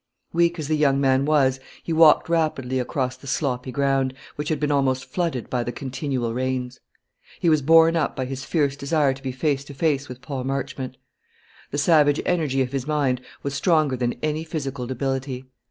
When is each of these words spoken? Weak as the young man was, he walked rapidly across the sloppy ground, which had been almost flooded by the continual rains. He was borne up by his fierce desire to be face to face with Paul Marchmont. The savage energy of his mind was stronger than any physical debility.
Weak 0.33 0.57
as 0.57 0.67
the 0.67 0.75
young 0.75 0.99
man 0.99 1.25
was, 1.25 1.59
he 1.83 1.93
walked 1.93 2.27
rapidly 2.27 2.79
across 2.79 3.15
the 3.15 3.27
sloppy 3.27 3.71
ground, 3.71 4.15
which 4.35 4.49
had 4.49 4.59
been 4.59 4.71
almost 4.71 5.05
flooded 5.05 5.47
by 5.47 5.63
the 5.63 5.71
continual 5.71 6.33
rains. 6.33 6.79
He 7.39 7.49
was 7.49 7.61
borne 7.61 7.95
up 7.95 8.15
by 8.15 8.25
his 8.25 8.43
fierce 8.43 8.75
desire 8.75 9.13
to 9.13 9.21
be 9.21 9.31
face 9.31 9.63
to 9.65 9.75
face 9.75 10.09
with 10.09 10.19
Paul 10.19 10.43
Marchmont. 10.43 10.97
The 11.69 11.77
savage 11.77 12.19
energy 12.25 12.63
of 12.63 12.71
his 12.71 12.87
mind 12.87 13.21
was 13.43 13.53
stronger 13.53 13.95
than 13.95 14.13
any 14.23 14.43
physical 14.43 14.87
debility. 14.87 15.45